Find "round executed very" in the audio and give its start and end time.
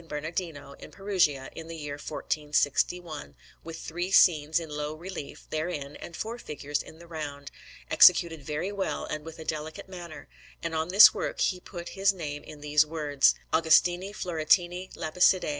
7.05-8.71